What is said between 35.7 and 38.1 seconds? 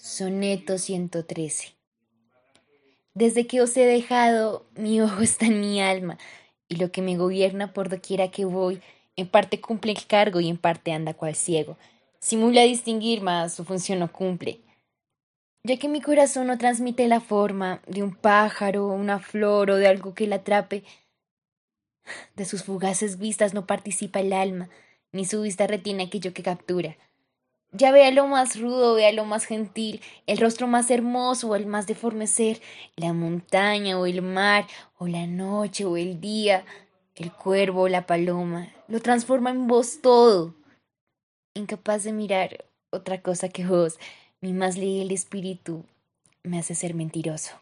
o el día, el cuervo o la